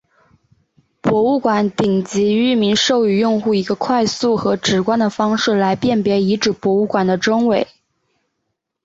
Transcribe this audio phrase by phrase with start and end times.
[0.99, 7.67] 博物馆顶级域名授予用户一个快速和直观的方式来辨别遗址博物馆的真伪。